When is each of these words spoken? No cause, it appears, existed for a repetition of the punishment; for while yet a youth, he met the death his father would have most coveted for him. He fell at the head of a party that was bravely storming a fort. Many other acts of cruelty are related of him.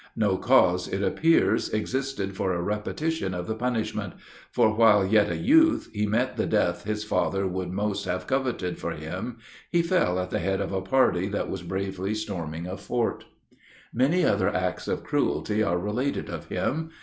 No 0.15 0.35
cause, 0.35 0.87
it 0.87 1.03
appears, 1.03 1.69
existed 1.69 2.35
for 2.35 2.55
a 2.55 2.61
repetition 2.63 3.35
of 3.35 3.45
the 3.45 3.53
punishment; 3.53 4.13
for 4.51 4.73
while 4.75 5.05
yet 5.05 5.29
a 5.31 5.37
youth, 5.37 5.91
he 5.93 6.07
met 6.07 6.37
the 6.37 6.47
death 6.47 6.85
his 6.85 7.03
father 7.03 7.47
would 7.47 7.65
have 7.67 7.73
most 7.75 8.07
coveted 8.25 8.79
for 8.79 8.93
him. 8.93 9.37
He 9.69 9.83
fell 9.83 10.17
at 10.19 10.31
the 10.31 10.39
head 10.39 10.59
of 10.59 10.71
a 10.71 10.81
party 10.81 11.27
that 11.29 11.51
was 11.51 11.61
bravely 11.61 12.15
storming 12.15 12.65
a 12.65 12.77
fort. 12.77 13.25
Many 13.93 14.25
other 14.25 14.49
acts 14.49 14.87
of 14.87 15.03
cruelty 15.03 15.61
are 15.61 15.77
related 15.77 16.31
of 16.31 16.45
him. 16.47 16.89